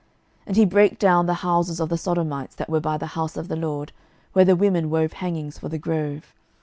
[0.47, 3.37] 12:023:007 And he brake down the houses of the sodomites, that were by the house
[3.37, 3.91] of the LORD,
[4.33, 6.33] where the women wove hangings for the grove.